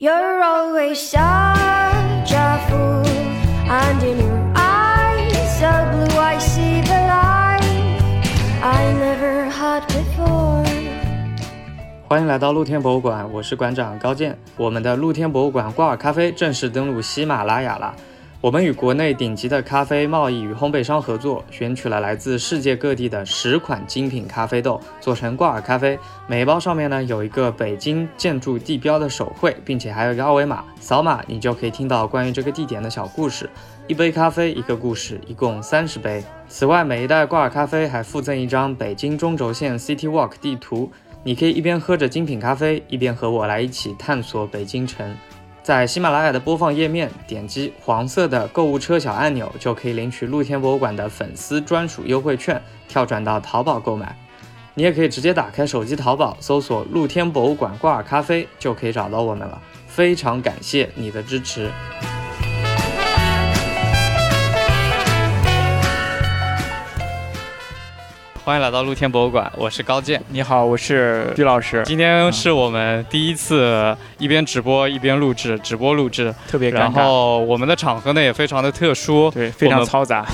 [0.00, 3.06] You're always such a fool,
[3.70, 7.62] and in your eyes, so blue, I see the light
[8.60, 10.64] I never had before.
[12.08, 14.36] 欢迎来到露天博物馆，我是馆长高健。
[14.56, 17.94] 我们的露天博物馆挂耳咖啡正式登陆喜马拉雅了。
[18.44, 25.98] 我们与国内顶级的咖啡贸易与烘焙商合作，选取了来自世界各地的十款精品咖啡豆，做成挂耳咖啡。
[26.26, 33.48] 每一包上面呢有一个北京建筑地标的手绘，并且还有一个二维码，扫码你就可以听到关于这个地点的小故事。
[33.86, 36.22] 一杯咖啡一个故事，一共三十杯。
[36.46, 45.16] 此外，每一袋挂耳咖啡还附赠一张北京中轴线 City Walk 地图，你可以一边喝着精品咖啡，一边和我来一起探索北京城。
[45.64, 54.14] 在喜马拉雅的播放页面点击黄色的购物车小按钮，就可以领取露天博物馆的粉丝专属优惠券，跳转到淘宝购买。
[54.74, 59.58] 你也可以直接打开手机淘宝，搜索“露天博物馆挂耳咖啡”，就可以找到我们了。
[59.86, 61.70] 非常感谢你的支持。
[68.44, 70.22] 欢迎来到露天博物馆，我是高健。
[70.28, 76.78] 你好，我是鞠老师，今天是我们第一次一边直播一边录制，直播录制，特别尴尬。
[76.80, 80.26] 然后我们的场合呢也非常的特殊，对，非常嘈杂。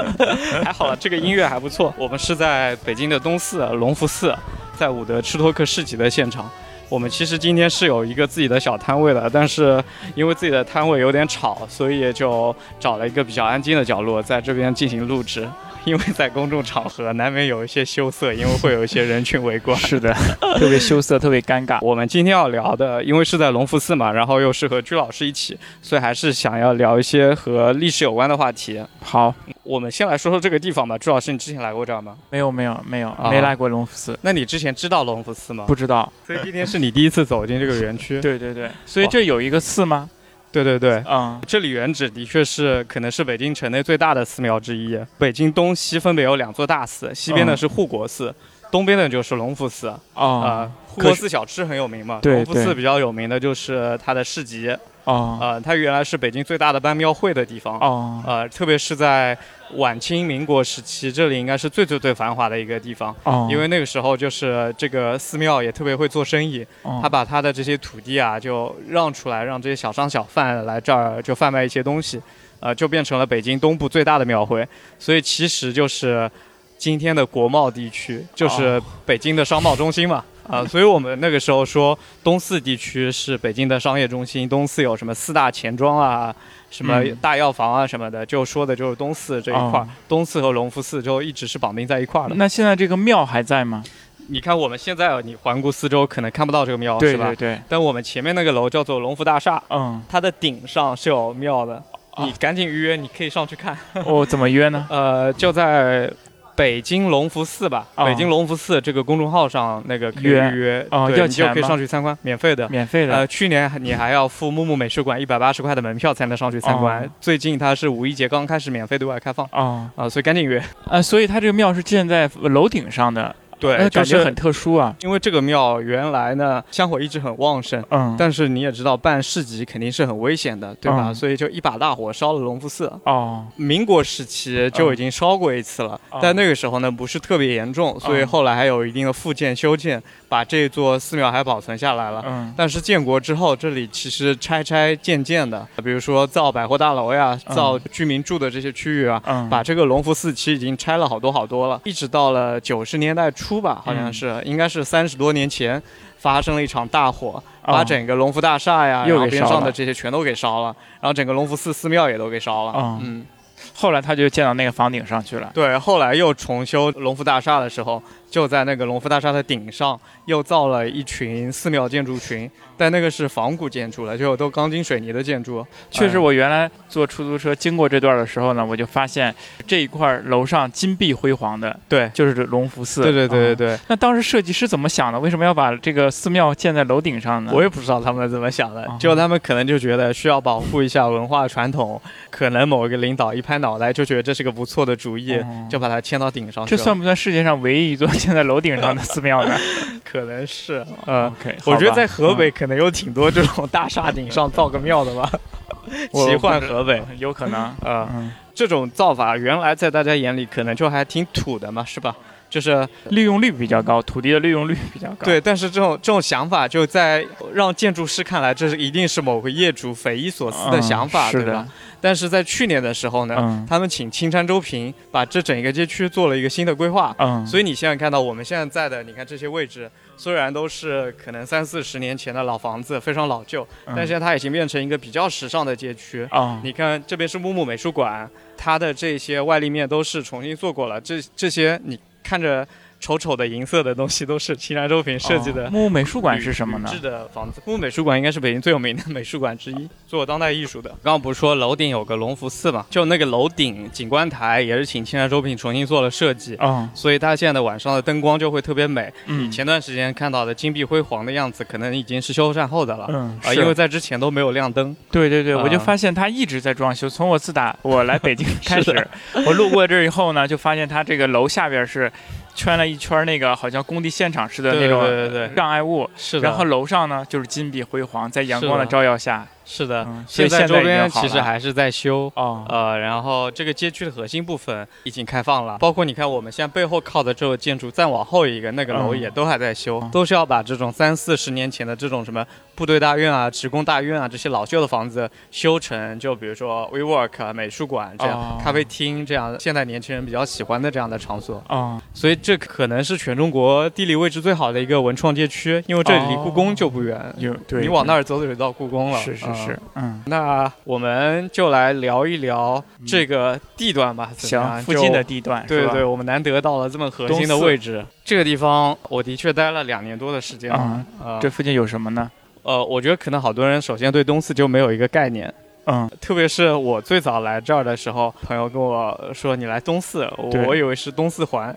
[0.64, 1.92] 还好了，这个音乐还不错。
[1.98, 4.34] 我们是在北京的东四隆福寺，
[4.78, 6.50] 在伍德吃托克市集的现场。
[6.88, 15.46] 我们其实今天是有一个自己的小摊位的，但是因为自己的摊位有点吵，所以就找了一个比较安静的角落，在这边进行录制。
[15.84, 19.76] 因为在公众场合难免有一些羞涩，因为会有一些人群围观。
[19.80, 20.12] 是的，
[20.58, 21.78] 特别羞涩，特别尴尬。
[21.80, 28.82] 我们今天要聊的，因为是在隆福寺嘛，然后又是和鞠老师一起，所以还是想要聊一些和历史有关的话题。
[29.00, 30.98] 好，我们先来说说这个地方吧。
[30.98, 32.16] 朱老师，你之前来过这儿吗？
[32.30, 34.18] 没有，没有，没有，没来过隆福寺。
[34.22, 35.64] 那你之前知道隆福寺吗？
[35.66, 36.12] 不知道。
[36.26, 38.20] 所以今天是你第一次走进这个园区。
[38.22, 38.70] 对对对。
[38.84, 40.08] 所以这有一个寺吗？
[40.52, 44.98] 对对对，嗯，这里原址的确是可能是北京城内最大的寺庙之一。
[45.16, 48.34] 北京东西分别有两座大寺，西边的是护国寺，
[48.70, 49.92] 东边的就是隆福寺。
[50.14, 54.74] 啊，护国寺小吃很有名嘛，隆福寺比较有名的就是它的市集。
[55.04, 57.78] 啊，呃，它原来是北京最大的办庙会的地方。
[57.78, 59.36] 啊，呃，特别是在
[59.76, 63.16] 晚清民国时期，这里应该是最最最繁华的一个地方。
[63.24, 66.64] 哦，因为那个时候就是这个寺庙也特别会做生意，
[67.00, 72.20] 他把他的这些土地啊就让出来，让这些小商小贩来这儿就贩卖一些东西，
[72.60, 74.68] 呃，就变成了北京东部最大的庙会。
[74.98, 76.30] 所以其实就是
[76.80, 80.24] 今天的国贸地区，就是北京的商贸中心嘛。
[80.48, 86.34] 啊， 所以我们那个时候说东四地区是北京的商业中心，东四有什么四大钱庄啊，
[86.70, 89.86] 什么大药房啊什么的，就说的就是东四这一块儿。
[90.08, 92.34] 东四和隆福寺就一直是绑定在一块儿的。
[92.36, 93.84] 那现在这个庙还在吗？
[94.28, 97.26] 你看我们现在你环顾四周，可能看不到这个庙，是吧？
[97.26, 97.60] 对对对。
[97.68, 101.80] 但我们前面那个楼叫做隆福大厦，嗯，它的顶上是有庙的，
[102.20, 103.76] 你赶紧预约，你可以上去看。
[104.06, 104.86] 哦，怎么约呢？
[104.90, 106.10] 呃，就在。
[106.60, 113.14] 北京隆福寺吧，北京隆福寺这个公众号上那个可以预约，哦，要钱就可以上去参观，免费的，免费的。
[113.14, 120.62] 呃，去年你还要付木木美术馆一百八十块的门票才能上去参观，最近它是五一节刚开始免费对外开放，啊啊，所以赶紧约。
[120.90, 123.34] 呃，所以它这个庙是建在楼顶上的。
[123.60, 131.12] 对，感觉很特殊啊，因为这个庙原来呢香火一直很旺盛，嗯，但是你也知道办市集肯定是很危险的，对吧？
[131.12, 132.90] 所以就一把大火烧了隆福寺。
[133.04, 142.24] 哦，民国时期就已经烧过一次了，但那个时候呢不是特别严重，所以后来还有一定的复建修建，把这座寺庙还保存下来了。
[142.26, 149.20] 嗯，但是建国之后这里其实拆拆建建的，比如说造百货大楼呀，造居民住的这些区域啊，
[149.50, 153.49] 把这个隆福寺其实已经拆了好多好多了，一直到了九十年代初。
[153.50, 155.82] 初吧，好像是，应该是三十多年前
[156.18, 160.66] 发生了一场大火，把整个隆福大厦呀，然后边上的这些全都给烧了，
[161.00, 162.98] 然后整个隆福寺寺庙也都给烧了。
[163.02, 163.26] 嗯，
[163.74, 165.50] 后来他就建到那个房顶上去了。
[165.52, 168.00] 对，后来又重修隆福大厦的时候，
[168.30, 172.48] 就在那个隆福大厦的顶上又造了一群寺庙建筑群。
[172.76, 175.62] 但那个是仿古建筑了，就都钢筋水泥的建筑。
[175.90, 179.34] 确实，我原来坐出租车经过这段的时候呢，我就发现
[179.66, 183.02] 这一块楼上金碧辉煌的，对，就是隆福寺。
[183.02, 183.78] 对对对对对。
[183.88, 185.20] 那当时设计师怎么想的？
[185.20, 187.52] 为什么要把这个寺庙建在楼顶上呢？
[187.54, 192.00] 我也不知道他们怎么想的，就他们可能就觉得需要保护一下文化传统，
[192.30, 195.38] 可能某一个领导一拍脑袋就觉得这是个不错的主意，
[195.68, 196.64] 就把它迁到顶上。
[196.64, 199.56] 这算不算世界上唯一一座建在楼顶上的寺庙呢？
[200.04, 200.84] 可能是。
[201.06, 201.32] 嗯。
[201.64, 202.76] 我觉得在河北可能。
[202.76, 205.30] 有挺多这种大厦顶上造个庙的吧，
[206.12, 208.32] 奇幻河北 有可能嗯。
[208.54, 212.14] 这种造法原来在大家眼里可能就还挺土的嘛，是吧？
[212.50, 215.24] 就是利用率比较高，土地的利用率比较高。
[215.24, 217.24] 对，但是这种这种想法就在
[217.54, 221.66] 让建筑师看来，这是一定是某个业主匪夷所思的嗯想法，对吧？
[222.02, 227.14] 但是在去年的时候呢，嗯他们请青山周平把这整一个街区做了一个新的规划。
[227.18, 236.26] 嗯，所以你现在看到我们现在在的，你看这些位置，虽然都是可能三四十年前的老房子，非常老旧，嗯但现在它已经变成一个比较时尚的街区。
[236.30, 242.66] 啊，你看这边是木木美术馆，它的这些外立面都是重新做过了，这这些你看着
[243.00, 245.66] 丑丑的银色的东西都是青山周平设计的。
[245.66, 246.98] 哦木美术馆是什么呢铝？
[246.98, 250.90] 制的房子，木美术馆应该是北京最有名的美术馆之一，做当代艺术的。
[251.02, 252.84] 刚刚不是说楼顶有个隆福寺嘛？
[252.90, 259.12] 就那个楼顶景观台也是请青山周平重新做了设计，嗯所以它现在的晚上的灯光就会特别美。
[259.26, 263.06] 嗯前段时间看到的金碧辉煌的样子，可能已经是修缮后的了。
[263.08, 264.94] 嗯，啊，因为在之前都没有亮灯。
[265.10, 267.08] 对对对，我就啊发现它一直在装修。
[267.08, 269.08] 从我自打我来北京 开始，
[269.46, 272.12] 我路过这儿以后呢，就发现它这个楼下边是
[272.54, 275.56] 圈了一圈那个好像工地现场似的那种对对对对。
[275.56, 282.30] 障碍物，是的，然后楼上呢就是金碧辉煌，在阳光的照耀下，是的，嗯，现在周边其实还是在修。
[282.34, 292.44] 哦，呃，然后这个街区的核心部分已经开放了，包括你看我们现在背后靠的这个建筑，再往后一个那个楼嗯也都还在修，嗯都是要把这种三四十年前的这种什么
[292.74, 301.62] 部队大院啊、职工大院啊这些老旧的房子修成，就比如说 WeWork 啊、美术馆这样、哦咖啡厅这样现代年轻人比较喜欢的这样的场所。
[301.68, 309.18] 啊，所以这可能是全中国地理位置最好的一个文创街区，因为这里离故宫就不远，有对，你往那儿走走就到故宫了。
[309.18, 314.30] 是是是是，嗯，那我们就来聊一聊这个地段吧。
[314.36, 318.04] 怎么行，样附近的就地段对对，我们难得到了这么核心的位置。
[318.24, 320.78] 这个地方我的确待了两年多的时间了。
[320.80, 322.30] 嗯，呃，这附近有什么呢？
[322.62, 325.52] 呃，我觉得可能好多人首先对东四就没有一个概念。
[325.86, 330.30] 嗯，特别是我最早来这儿的时候，朋友跟我说你来东四，
[330.66, 331.74] 我以为是东四环，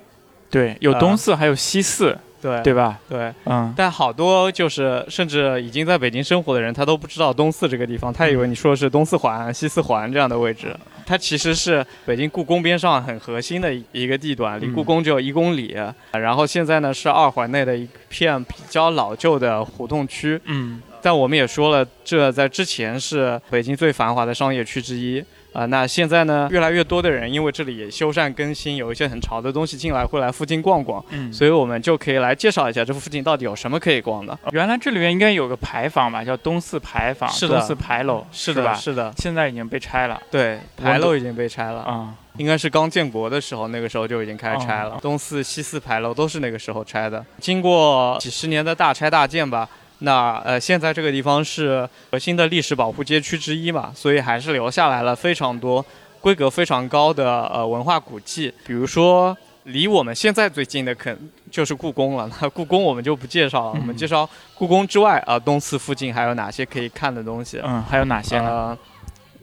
[0.53, 2.99] 对，有啊东四，还有西四，对对吧？
[3.09, 10.75] 对，嗯，但好多就是甚至已经在北京生活的人，他都不知道东四这个地方，他以为你说的是东四环、西四环这样的位置。
[11.07, 15.75] 它其实是北京故宫边上很核心的一个地段，离嗯故宫只有一公里。
[16.11, 20.39] 然后现在呢是二环内的一片比较老旧的胡同区。
[20.45, 25.23] 嗯，但我们也说了，这在之前是北京最繁华的商业区之一。
[25.53, 31.03] 啊、那现在呢，越来越多的人因为这里也修缮更新，有一些很潮的东西进来，会来附近逛逛。
[31.09, 34.37] 嗯，所以我们就可以来介绍一下这附近到底有什么可以逛的。
[34.51, 38.73] 原来这里面应该有个牌坊吧，叫东四牌坊，是的东四牌楼，是的，吧？
[38.73, 42.15] 是的，现在已经被拆了对，牌楼已经被拆了，啊。
[42.37, 44.95] 应该是刚建国的时候，那个时候就已经开始拆了。
[44.95, 49.69] 哦东四、西四牌楼都是那个时候拆的，经过几十年的大拆大建吧。
[50.05, 55.83] 那呃，现在这个地方是核心的历史保护街区之一嘛，所以还是留下来了非常多
[56.19, 61.17] 规格非常高的呃文化古迹，比如说离我们现在最近的肯
[61.49, 62.29] 就是故宫了。
[62.41, 67.61] 那 故宫我们就不介绍了，嗯我们介绍故宫之外啊、呃东四附近还有哪些可以看的东西。
[67.63, 68.49] 嗯，还有哪些呢？
[68.49, 68.77] 呃，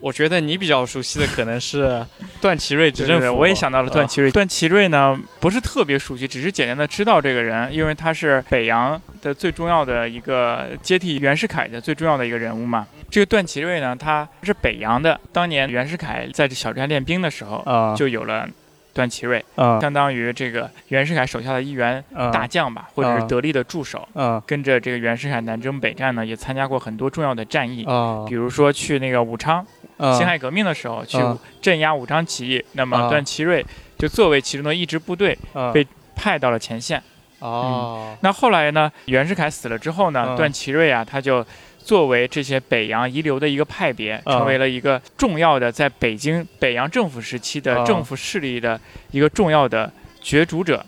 [0.01, 2.05] 我觉得你比较熟悉的可能是
[2.41, 3.21] 段祺瑞执政府。
[3.21, 4.31] 对对对，我也想到了段呃祺瑞。
[4.31, 12.87] 段祺瑞呢，不是特别熟悉，只是简单的知道这个人，因为他是北洋的最重要的一个接替袁世凯的最重要的一个人物嘛。
[13.09, 18.47] 这个段祺瑞呢，他是北洋的，当年袁世凯在这小寨练兵的时候，啊，就有了
[18.93, 19.79] 段祺瑞，啊。
[19.79, 22.29] 相当于这个袁世凯手下的一员啊。
[22.31, 23.27] 大将吧，或者是啊。
[23.27, 24.07] 得力的助手。
[24.13, 24.41] 啊。
[24.45, 28.25] 跟着这个袁世凯南征北战呢，也参加过很多重要的战役，啊。
[28.27, 29.65] 比如说去那个武昌
[29.97, 30.13] 啊。
[30.17, 31.37] 辛亥革命的时候去啊。
[31.61, 33.09] 镇压武昌起义，那么啊。
[33.09, 33.65] 段祺瑞
[33.97, 35.71] 就作为其中的一支部队啊。
[35.71, 35.85] 被
[36.15, 37.01] 派到了前线。
[37.39, 38.15] 哦。
[38.21, 40.35] 那后来呢，袁世凯死了之后呢，啊。
[40.35, 41.45] 段祺瑞啊，他就
[41.83, 44.37] 作为这些北洋遗留的一个派别，啊。
[44.37, 47.85] 成为了一个重要的在北京北洋政府时期的啊。
[47.85, 48.79] 政府势力的
[49.11, 50.85] 一个重要的角逐者。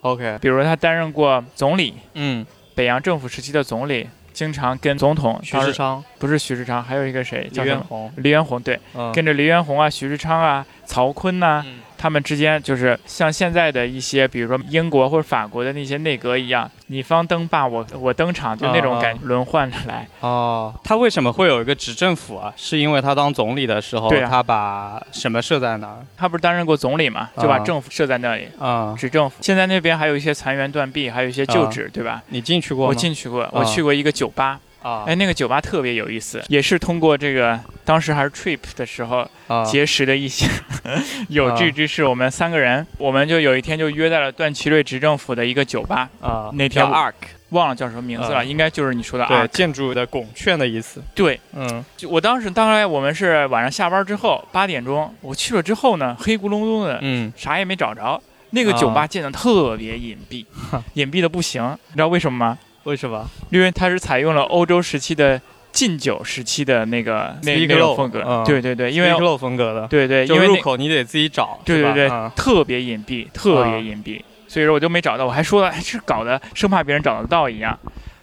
[0.00, 7.76] ，OK，比如他担任过总理，嗯，北洋政府时期的总理，经常跟总统徐当时世昌、不是徐世昌，还有一个谁李叫什么？
[7.76, 20.06] 元洪，黎元洪对，嗯跟着黎元洪啊、徐世昌啊、曹锟呐、嗯他们之间就是像现在的一些，比如说英国或者法国的那些内阁一样，你方登霸我我登场，就那种感觉轮换着来。
[20.20, 22.52] 哦，他为什么会有一个执政府啊？
[22.54, 25.96] 是因为他当总理的时候，对啊他把什么设在那儿？
[26.18, 28.46] 他不是担任过总理嘛，就把啊政府设在那里。
[28.60, 32.22] 啊，执政府，现在那边还有一些残垣断壁，还有一些旧址，对吧？
[32.28, 32.90] 你进去过吗？
[32.90, 39.64] 我进去过，我去过一个酒吧，啊，哎，那个酒吧特别有意思，也是通过这个当时还是 trip 的时候啊。
[39.64, 40.46] 结识的一些
[41.28, 47.14] 有志之士，我们三个人，我们就有一天就约在了段祺瑞执政府的一个酒吧，啊，那条 Arc，
[47.48, 48.44] 忘了叫什么名字了，啊。
[48.44, 49.46] 应该就是你说的对，啊。
[49.48, 51.02] 建筑的拱券的意思。
[51.16, 51.84] 对，嗯。
[51.96, 57.32] 就我当时当然我们是晚上下班之后八点钟，我去了之后呢，黑咕隆咚的，嗯。
[57.36, 58.22] 啥也没找着。
[58.50, 60.46] 那个酒吧建的特别隐蔽，
[60.94, 62.58] 隐蔽的不行，你知道为什么吗？
[62.86, 63.28] 为什么？
[63.50, 65.40] 因为它是采用了欧洲时期的
[65.72, 68.22] 禁酒时期的那个那种风格。
[68.24, 77.76] 嗯对对对，因为 Speak Low 风格的，对对，因为入口你得自己找，对对对，嗯特别隐蔽，特别隐蔽，所以说我就没找到，我还说了，哎，这搞的生怕别人找得到一样。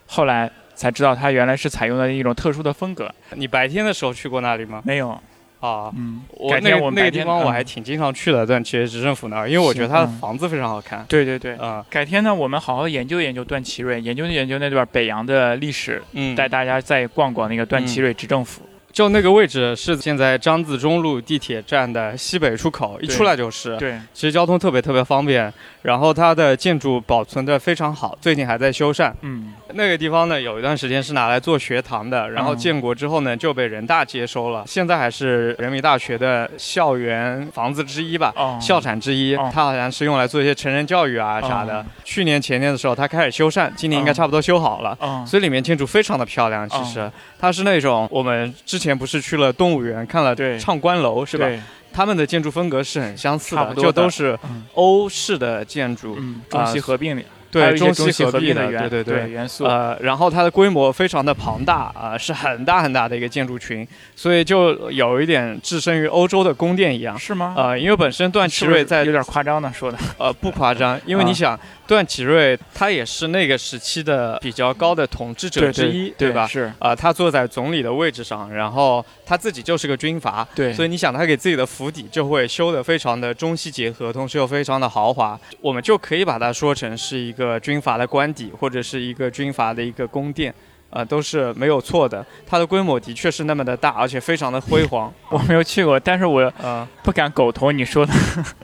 [0.06, 3.12] 后来才知道，它原来是采用的一种特殊的风格。
[3.34, 4.80] 你白天的时候去过那里吗？
[4.84, 5.20] 没有，
[5.64, 11.06] 啊，嗯，我改那个那个地方我还挺经常去的，段祺瑞执政府那儿，因为我觉得它的房子非常好看。
[11.08, 11.54] 对对对。
[11.54, 18.60] 啊，改天呢，我们好好研究研究段祺瑞，研究研究那段北洋的历史，嗯，带大家再逛逛那个段祺瑞执政府。
[18.94, 23.76] 就那个位置是现在张自忠路地铁站的西北出口，一出来就是。
[23.76, 29.12] 对，其实交通特别特别方便，然后它的建筑保存的非常好，最近还在修缮。
[29.22, 38.32] 嗯，那个地方呢，有一段时间是拿来做学堂的，然后嗯建国之后呢就被人大接收了，现在还是人民大学的校园房子之一吧。
[38.36, 39.50] 哦，校产之一，哦。
[39.52, 41.80] 它好像是用来做一些成人教育啊啥的。
[41.80, 41.86] 哦。
[42.04, 44.14] 去年前年的时候，它开始修缮，今年应该哦。
[44.14, 44.96] 差不多修好了。
[45.00, 47.10] 嗯，所以里面建筑非常的漂亮，其实、
[47.40, 50.58] 它是那种我们之前不是去了动物园看了对。
[50.58, 51.48] 畅观楼是吧？
[51.92, 54.66] 他们的建筑风格是很相似的，就都是嗯。
[54.74, 57.22] 欧式的建筑，嗯，中西合并的，
[57.60, 59.64] 对中西合璧的，对对对元素。
[59.64, 67.18] 呃，然后它的规模非常的庞大啊、是很大很大的一个建筑群，所以就有一点置身于欧洲的宫殿一样。
[67.18, 67.54] 是吗？
[67.56, 69.98] 呃，因为本身段祺瑞在有点夸张呢，说的。
[70.18, 76.46] 呃不夸张，因为啊你想，段祺瑞他也是那个时期的比较高的统治者之一，对吧？
[76.46, 90.54] 是，啊、他坐在总理的位置上，然后他自己就是个军阀，对，所以你想他给自己的府邸就会修得非常的中西结合，同时又非常的豪华，我们就可以把它说成是一个军阀的官邸，或者是一个军阀的一个宫殿。
[90.90, 92.24] 呃，都是没有错的。
[92.46, 95.12] 它的规模的确是那么的大，而且非常的辉煌。
[95.28, 98.12] 我没有去过，但是我呃不敢苟同你说的，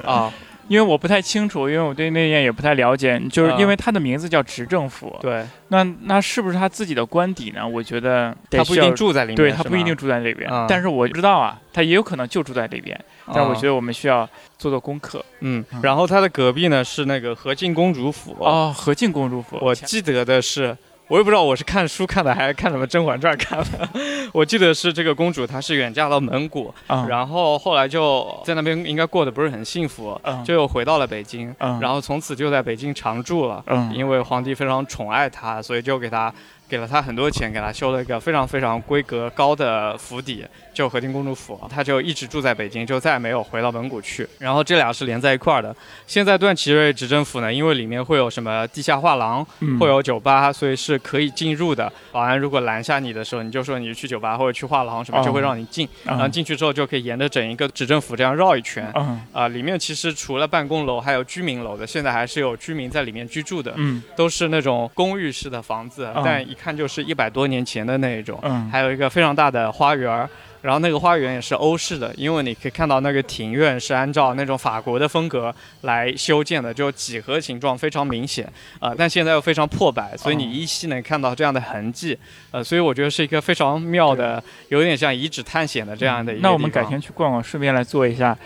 [0.04, 0.32] 啊，
[0.70, 3.20] 因为我不太清楚，因为我对那件也不太了解。
[3.28, 7.66] 就是啊因为他的名字叫执政府，对，那那是不是他自己的官邸呢？
[7.66, 12.96] 我觉得得他不一定住在里面，对他不一定住在里边，啊但是我不知道啊，他也有可能就住在里边。
[13.32, 15.24] 但我觉得，我们需要做做功课。
[15.40, 18.36] 嗯嗯，然后他的隔壁呢是那个和敬公主府。
[18.38, 20.76] 哦，和敬公主府，我记得的是，
[21.10, 23.88] 我也不知道我是看书看的还是看什么《甄嬛传》看的。
[24.32, 33.60] 我记得是这个公主她是远嫁到蒙古，嗯然后后来就在那边应该过得不是很幸福，嗯就又回到了北京，嗯然后从此就在北京常住了。
[33.66, 36.32] 嗯因为皇帝非常宠爱她，所以就给她
[36.70, 41.60] 给了他很多钱，给他修了一个非常非常规格高的府邸，就和敬公主府。
[41.68, 44.26] 他就一直住在北京，就再也没有回到蒙古去。
[44.38, 45.74] 然后这俩是连在一块儿的。
[46.06, 51.92] 现在段祺瑞执政府呢，因为里面会有什么地下画廊，嗯会有酒吧，所以是可以进入的。
[52.12, 55.88] 保安如果拦下你的时候，你就说你去酒吧或者去画廊什么，哦就会让你进。
[56.04, 58.88] 然后嗯进去之后就可以沿着整一个执政府这样绕一圈。
[58.94, 68.38] 嗯啊、里面其实除了办公楼，还有居民楼的，现在还是有居民在里面居住的，嗯都是那种公寓式的房子，嗯但一看就是一百多年前的那一种。
[68.42, 68.68] 嗯。
[68.70, 70.28] 还有一个非常大的花园儿，
[70.62, 78.44] 然后那个花园也是欧式的，因为你可以看到那个庭院是按照那种法国的风格来修建的，就几何形状非常明显
[78.78, 80.48] 啊、呃但现在又非常破败，所以你哦。
[80.52, 82.18] 依稀能看到这样的痕迹，
[82.50, 88.36] 呃，所以我觉得是一个非常妙的，有点像遗址探险的这样的一个那我们改天去逛逛，顺便来做一下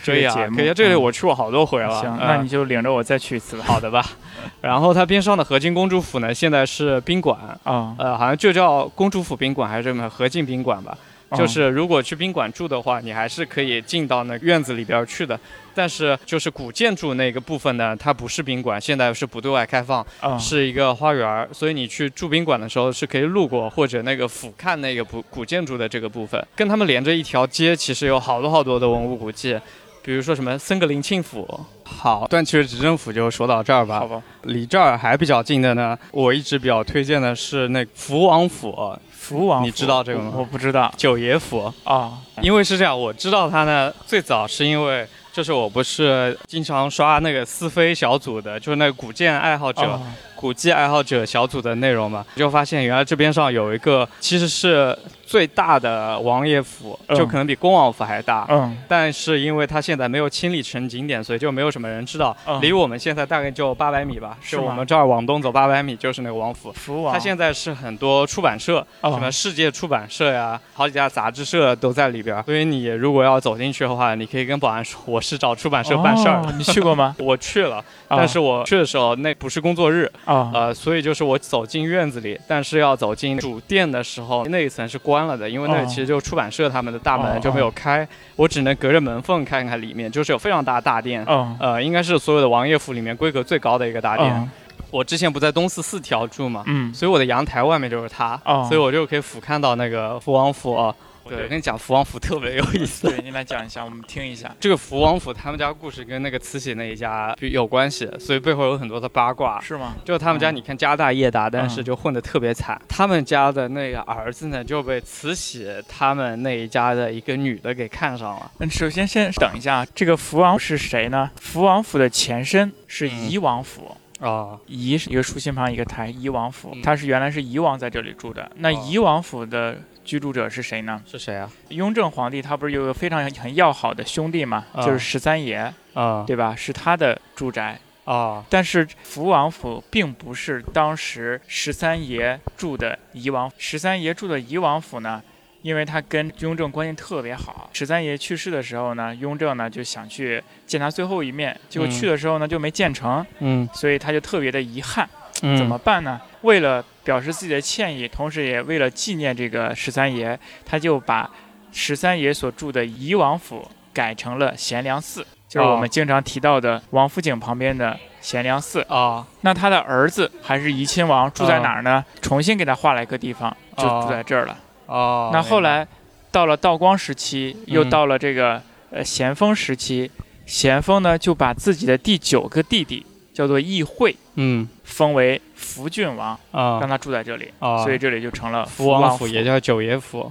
[0.04, 3.64] 可以啊可以啊，这里嗯我去过好多回了，行，呃那你就领着我再去一次吧。
[3.66, 4.04] 好的吧。
[4.62, 10.96] 然后它边上的和敬公主府呢，现在是宾馆，啊，呃，好像就叫公主府宾馆还是什么和敬宾馆吧。
[11.36, 15.38] 就是如果去宾馆住的话，你还是可以进到那院子里边去的。
[15.72, 21.48] 但是就是古建筑那个部分呢，它不是宾馆，现在是不对外开放，啊是一个花园儿。
[21.52, 26.44] 所以你去住宾馆的时候是可以路过或者那个俯瞰那个古古建筑的这个部分。
[26.56, 29.56] 跟他们连着一条街，其实有好多好多的文物古迹。
[30.02, 31.46] 比如说什么森格林沁府，
[31.84, 34.00] 好，段祺瑞执政府就说到这儿吧。
[34.00, 34.06] 好。
[34.06, 40.32] 吧，离这儿还比较近的呢，我一直比较推荐的是那福王府，福王府，你知道这个吗？
[40.34, 40.92] 我我不知道。
[40.96, 41.72] 九爷府。
[41.84, 42.18] 啊。
[42.40, 50.00] 因为是这样，我知道它呢，最早是因为就是我不是经常刷那个思飞小组的，就是那个古建爱好者、哦
[50.40, 58.46] 古迹爱好者小组的内容嘛，就发现原来这边上有一个其实是最大的王爷府，嗯就可能比恭王府还大。
[58.48, 62.34] 嗯但是因为它现在没有清理成景点，所以就没有什么人知道。
[62.46, 66.72] 嗯离我们现在大概就八百米吧，是我们这儿往东走八百米就是那个王府。
[66.72, 72.42] 福王，它现在是很多出版社，哦什么世界出版社呀，好几家杂志社都在里边。
[72.44, 77.14] 所以你如果要走进去的话，你可以跟保安说我是找出版社办事儿你去过吗？
[77.20, 77.84] 我去了，啊
[78.16, 91.24] 但是我去的时候那不是工作日，啊呃，所以就是我走进院子里，但是要走进主殿的时候，那一层是关关了的，因为那其实就出版社他们的大哦门就没有开，我只能隔着门缝看看里面，就是有非常大的大殿。
[91.24, 94.32] 哦，呃，应该是所有的王爷府里面规格最高的一个大殿。
[94.32, 94.48] 哦
[94.92, 100.92] 我之前不在东四四条住嘛，嗯，所以我的阳台外面就是它，哦所以我就可以俯瞰到那个福王府啊。
[101.28, 103.08] 对，我跟你讲，福王府特别有意思。
[103.08, 104.54] 对，你来讲一下，我们听一下。
[104.58, 109.60] 这个福王府他们家故事跟那个慈禧那一家有关系，所以背后有很多的八卦。
[109.60, 109.94] 是吗？
[110.04, 112.80] 就他们家，嗯你看家大业大，但是嗯就混得特别惨。
[112.88, 118.50] 他们家的那个儿子呢，就被慈禧他们那一家的一个女的给看上了。
[118.58, 121.30] 嗯，首先先等一下，这个福王是谁呢？
[121.40, 128.50] 福王府的前身是嗯怡王府，啊，怡是一个竖心旁一个台，怡王府嗯，他是原来是怡王在这里住的。
[128.56, 131.02] 那哦怡王府的居住者是谁呢？
[131.06, 131.50] 是谁啊？
[131.68, 136.54] 雍正皇帝他不是有个非常很要好的兄弟嘛，啊就是十三爷，啊对吧？
[136.56, 137.78] 是他的住宅。
[138.04, 145.22] 啊但是福王府并不是当时十三爷住的怡王，十三爷住的怡王府呢，
[145.62, 147.70] 因为他跟雍正关系特别好。
[147.72, 155.08] 十三爷去世的时候呢，雍正呢就想去见他最后一面，结果嗯去的时候呢就没见成，嗯所以他就特别的遗憾。
[155.42, 156.20] 嗯，怎么办呢？
[156.40, 161.28] 为了表示自己的歉意，同时也为了纪念这个十三爷，他就把
[161.72, 168.80] 十三爷所住的怡王府改成了贤良寺，就是我们经常提到的王府井旁边的贤良寺。
[168.82, 172.04] 啊那他的儿子还是怡亲王住在哪儿呢？
[172.22, 174.56] 重新给他划了一个地方，就哦住在这儿了。
[174.86, 175.30] 哦？
[175.32, 175.84] 那后来
[176.30, 178.62] 到了道光时期，又嗯到了这个
[178.92, 180.08] 呃咸丰时期，
[180.46, 183.04] 咸丰呢就把自己的第九个弟弟
[183.40, 190.30] 叫做议会嗯封为福郡王，啊让他住在这里，啊，所以这里就成了福王王府也叫九爷府。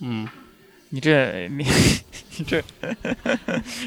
[0.00, 0.26] 嗯，
[0.88, 1.62] 你这你
[2.38, 2.62] 你这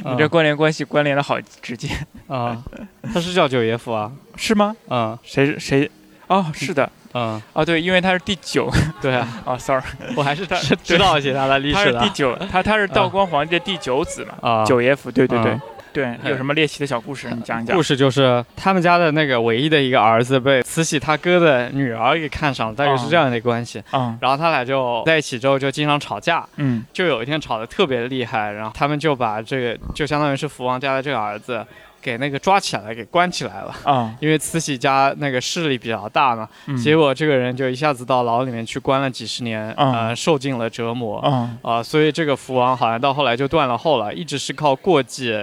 [0.05, 1.89] 你啊这关联关系关联的好直接，
[2.27, 2.63] 啊，
[3.11, 4.11] 他是叫九爷府啊。
[4.35, 4.75] 是吗？
[4.89, 5.89] 嗯谁谁？
[6.27, 9.83] 哦，是的，嗯，哦对，因为他是第九， 对啊，哦，sorry，
[10.15, 11.99] 我还是知知道一些他的历他史的。
[11.99, 15.61] 是第九，他他是道光皇帝的第九子嘛，啊，九爷府，对对对嗯
[15.93, 17.29] 对，有什么猎奇的小故事？
[17.29, 17.83] 你讲一讲故。
[17.83, 23.83] 事就是他们家的那个唯一的一个儿子被慈禧他哥的女儿给看上了，大概是这样的一个关系。
[23.91, 31.65] 嗯然后他俩就在一起之后就经常吵架，嗯就有一天吵得特别厉害，然后他们就把这个就相当于是福王家的这个儿子
[32.03, 33.73] 给那个抓起来，给关起来了。
[33.83, 41.21] 啊因为慈禧家那个势力比较大嘛，嗯，结果这个人就一下子到牢里面去关了几十年，嗯呃，受尽了折磨。
[41.25, 45.33] 嗯啊、所以这个福王好像到后来就断了后了，一直是靠过继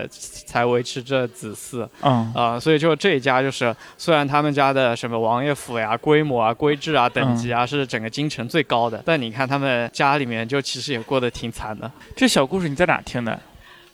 [0.46, 11.90] 才维持着子嗣嗯啊、所以就这一家就是，虽然他们家的什么王爷府呀、规模啊、规制啊、等级啊、是整个京城最高的，但你看他们家里面就其实也过得挺惨的。
[12.14, 13.38] 这小故事你在哪听的？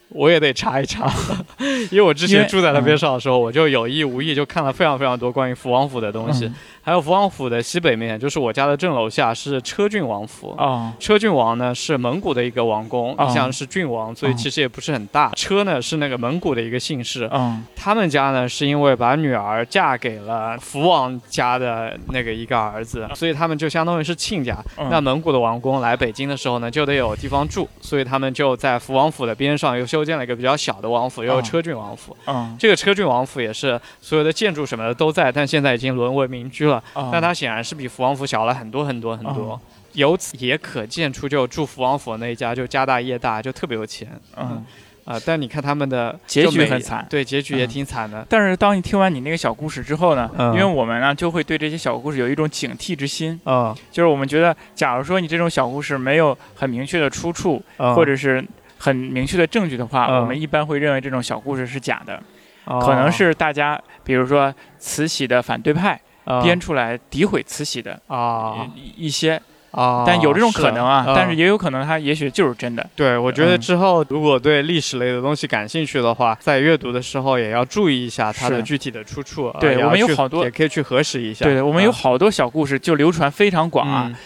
[0.08, 1.12] 我也得查一查，
[1.90, 6.54] 因为我之前住在那边上的时候，我就有意无意就看了非常非常多关于福王府的东西，嗯。
[6.86, 10.54] 还有福王府的西北面，就是我家的正楼下是车郡王府。
[10.56, 10.92] 哦。
[11.00, 13.26] 车郡王呢是蒙古的一个王公，哦。
[13.28, 15.32] 一向是郡王，所以哦其实也不是很大。
[15.34, 17.64] 车呢是那个蒙古的一个姓氏，嗯。
[17.74, 24.56] 他们家呢是因为把女儿嫁给了福王家的那个一个儿子，所以他们就相当于是亲家。
[24.78, 24.86] 嗯。
[24.88, 32.14] 那蒙古的王公来北京的时候呢，就得有地方住，所以他们就在福王府的边上又修建了一个比较小的王府，又有哦车郡王府。
[32.26, 36.82] 嗯这个车郡王府也是所有的建筑什么的都在，但现在已经沦为民居了。
[36.92, 39.52] 哦但它显然是比福王府小了很多很多很多。
[39.52, 39.60] 哦
[39.94, 44.06] 由此也可见出，就住福王府那一家就家大业大，就特别有钱。
[44.36, 44.62] 嗯。
[45.06, 48.26] 啊、但你看他们的结局很惨对，结局也嗯挺惨的。
[48.28, 58.44] 但是当你听完你那个小故事之后呢，嗯因为我们呢就会对这些小故事有一种警惕之心，嗯，就是我们觉得，假如说你这种小故事没有很明确的出处，嗯或者是
[58.78, 60.20] 很明确的证据的话，嗯。
[60.20, 62.20] 我们一般会认为这种小故事是假的，
[62.64, 62.78] 哦。
[62.80, 66.42] 可能是大家比如说慈禧的反对派嗯。
[66.42, 72.84] 编出来诋毁慈禧的啊一一些，啊，但有这种可能啊，是但是也有可能它也许就是真的。
[72.96, 79.46] 对，我觉得嗯之后如果对历史类的东西感兴趣的话，在阅读的时候也要注意一下它的具体的出处。
[79.48, 81.44] 呃对我们有好多也可以去核实一下。
[81.44, 84.16] 对，我们有啊好多小故事就流传非常广啊，嗯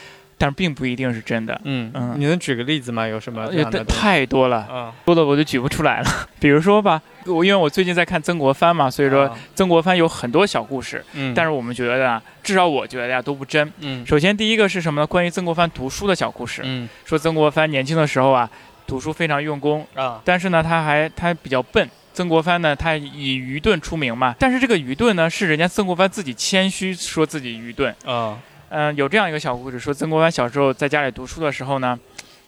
[0.40, 1.60] 但并不一定是真的。
[1.64, 3.06] 嗯嗯你能举个例子吗？
[3.06, 3.84] 有什么的？
[3.84, 6.06] 太多了，嗯，多的我就举不出来了。
[6.40, 13.70] 比如说吧，我因为我最近在看曾国藩嘛，所以说啊曾国藩有很多小故事，嗯，但是我们觉得啊，至少我觉得呀都不真。
[13.80, 15.06] 嗯首先第一个是什么呢？
[15.06, 18.48] 关于曾国藩读书的小故事，嗯说曾国藩年轻的时候啊，
[18.86, 21.86] 读书非常用功，啊但是呢他还他比较笨。
[22.12, 27.94] 曾国藩呢，他以愚钝出名嘛，但是这个愚钝呢，是人家曾国藩自己谦虚说自己愚钝。
[28.04, 28.36] 啊
[28.70, 31.98] 嗯、有这样一个小故事，说曾国藩小时候在家里读书的时候呢，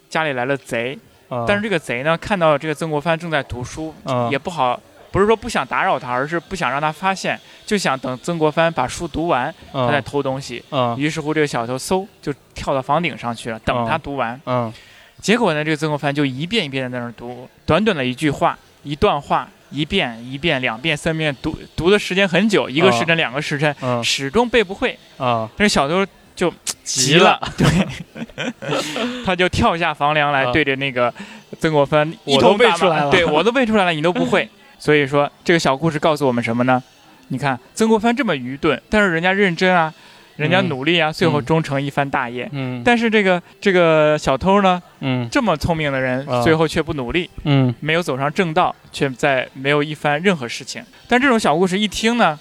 [0.08, 4.80] 家里来了贼，啊，但是这个贼呢，看到这个曾国藩正在读书，嗯也不好
[5.10, 10.64] 不是说不想打扰他，而是不想让他发现，就想等曾国藩把书读完，他再嗯偷东西。
[10.70, 14.40] 嗯于是乎，这个小偷嗖就跳到房顶上去了，等他嗯读完。
[14.46, 14.72] 嗯
[15.20, 24.02] 结果呢，这个曾国藩就一遍一遍的在那儿读，短短的一句话，一段话，一遍一遍两遍三遍读，读的时间很久，一个时辰两个时辰，嗯。
[24.02, 24.98] 始终背不会。
[25.18, 31.12] 但是小偷就急了，对，他就跳下房梁来，嗯对着那个
[31.60, 33.10] 曾国藩一我都背出来了。
[33.10, 34.48] 对我都背出来了，你都不会。
[34.78, 36.82] 所以说，这个小故事告诉我们什么呢？
[37.28, 39.94] 你看曾国藩这么愚钝，但是人家认真啊，
[40.36, 42.48] 人家嗯努力啊，最后嗯终成一番大业。
[42.52, 50.82] 嗯但是这个这个小偷呢，嗯这么聪明的人，啊最后却不努力，嗯没有走上正道，却在没有一番任何事情。
[51.08, 52.38] 但这种小故事一听呢，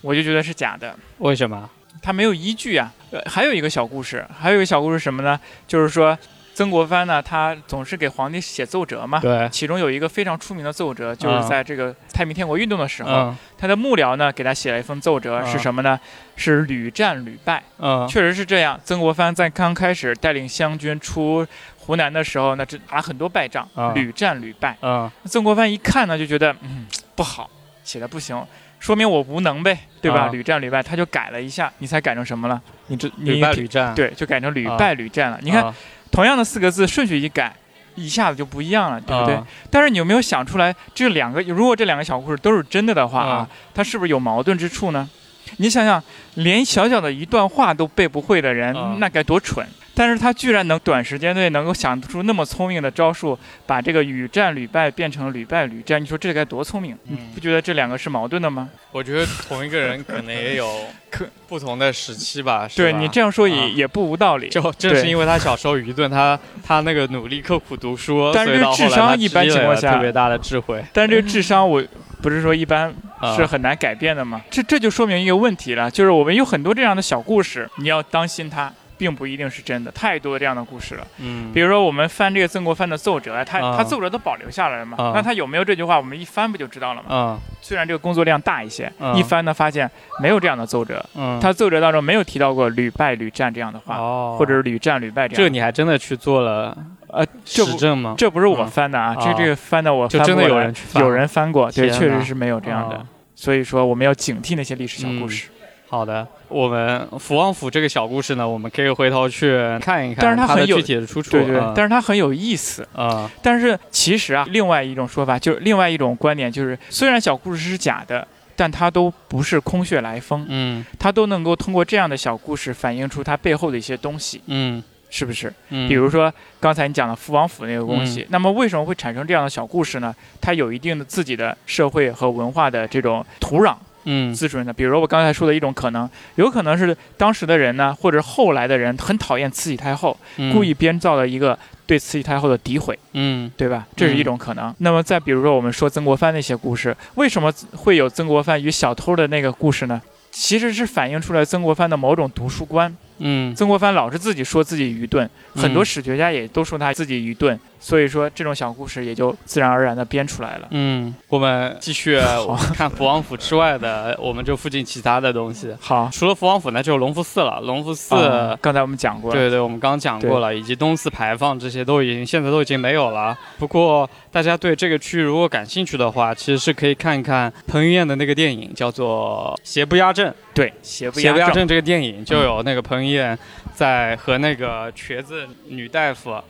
[0.00, 0.94] 我就觉得是假的。
[1.18, 1.68] 为什么？
[2.02, 2.92] 他没有依据啊。
[3.10, 5.38] 呃，还有一个小故事，还有一个小故事什么呢？
[5.66, 6.16] 就是说，
[6.52, 9.18] 曾国藩呢，他总是给皇帝写奏折嘛。
[9.20, 15.98] 对，其中有一个非常出名的奏折，就是嗯在这个太平天国运动的时候，嗯他的幕僚呢给他写了一封奏折，嗯是什么呢？
[16.36, 17.62] 是屡战屡败。
[17.78, 18.78] 嗯确实是这样。
[18.84, 21.46] 曾国藩在刚开始带领湘军出
[21.78, 24.76] 湖南的时候，那这打了很多败仗，嗯屡战屡败。
[24.82, 27.48] 嗯曾国藩一看呢，就觉得嗯不好，
[27.84, 28.42] 写的不行，
[28.78, 30.22] 说明我无能呗，对吧？
[30.22, 32.60] 啊屡战屡败，他就改了一下，你猜改成什么了？
[32.88, 33.94] 你这你屡败屡战。
[33.94, 35.38] 对，就改成屡啊败屡战了。
[35.42, 35.74] 你看，啊，
[36.10, 37.54] 同样的四个字，顺序一改，
[37.94, 39.34] 一下子就不一样了，对不对？
[39.34, 45.08] 啊但是你有没有想出来，这两个如果这两个小故事都是真的的话啊，它是不是有矛盾之处呢？
[45.56, 46.02] 你想想，
[46.34, 49.66] 连小小的一段话都背不会的人，啊那该多蠢！
[50.00, 56.96] 但是他居然能短时间内能够想出那么聪明的招数，把这个屡战屡败变成屡败屡战，你说这该多聪明？
[57.04, 58.70] 你嗯不觉得这两个是矛盾的吗？
[58.92, 60.66] 我觉得同一个人可能也有
[61.10, 62.60] 可不同的时期吧。
[62.64, 64.48] 吧对你这样说也、啊也不无道理。
[64.48, 70.82] 就正是因为他小时候愚钝，他他那个努力刻苦读书，但是智商一般情况下特别大的智慧。
[70.94, 71.84] 但是这个智商，我
[72.22, 74.40] 不是说一般 啊是很难改变的吗？
[74.50, 78.72] 这这就说明一个问题了，就是我们有很多这样的小故事，你要当心它。
[79.00, 81.06] 并不一定是真的，太多这样的故事了。
[81.20, 83.74] 嗯，比如说，我们翻这个曾国藩的奏折，他啊。
[83.78, 85.12] 他奏折都保留下来了嘛，啊。
[85.14, 87.16] 那他有没有这句话，我们一翻不就知道了吗？
[87.16, 87.38] 啊。
[87.62, 89.14] 虽然这个工作量大一些，啊。
[89.14, 95.48] 一翻呢发现没有这样的奏折，嗯，他奏折当中没有提到过屡败屡战这样的话，哦，或者是屡战屡败这。
[95.48, 96.76] 你还真的去做了
[97.08, 98.14] 呃，这不实证吗？
[98.18, 98.66] 这不是我嗯。
[98.66, 99.24] 翻的啊，啊。
[99.24, 101.02] 这这个翻的我就真的翻过来有人去翻。
[101.02, 102.96] 有人翻过，对，确实是没有这样的。
[102.96, 103.06] 哦
[103.40, 105.48] 所以说，我们要警惕那些历史小故事。
[105.90, 111.32] 好的，我们福王府这个小故事呢，我们可以回头去看一看，但是它很具体的出处。
[111.32, 112.86] 对对，嗯但是它很有意思。
[112.94, 118.24] 啊但是其实啊，另外一种说法就是另外一种观点就是，虽然小故事是假的，
[118.54, 125.52] 但它都不是空穴来风，嗯它都能够通过这样的小故事反映出它背后的一些东西，嗯是不是？
[125.70, 130.14] 嗯，比如说刚才你讲的福王府那个东西，那么为什么会产生这样的小故事呢？
[130.40, 133.74] 它有一定的自己的社会和文化的这种土壤。
[134.04, 134.72] 嗯滋润的。
[134.72, 143.86] 比如我刚才说的一种可能，有可能是当时的人呢，或者后来的人很讨厌慈禧太后，嗯故意编造了一个对慈禧太后的诋毁，嗯对吧？
[143.96, 144.74] 这是一种可能。
[144.78, 150.00] 那么再比如说我们说曾国藩那些故事，为什么会有曾国藩与小偷的那个故事呢？
[150.30, 152.96] 其实是反映出来曾国藩的某种读书观。
[153.18, 160.68] 嗯曾国藩老是自己说自己愚钝，嗯很多史学家也都说他自己愚钝，所以说这种小故事也就自然而然的编出来了。
[160.70, 162.20] 嗯，我们继续
[162.74, 165.74] 看福王府之外的 我们这附近其他的东西。
[165.80, 167.60] 好，除了福王府呢，就有隆福寺了。
[167.62, 173.36] 隆福寺，啊刚才我们讲过了，对对，我们刚刚讲过了，以及东四牌坊这些都已经现在都已经没有了。
[173.58, 180.30] 不过大家对这个区域如果感兴趣的话，其实是可以看一看彭于晏的那个电影，叫做《邪不压正》。
[180.52, 181.54] 对，邪不邪不压正。
[181.54, 183.38] 正这个电影就有那个彭于晏
[183.74, 186.44] 在和那个瘸子女大夫嗯，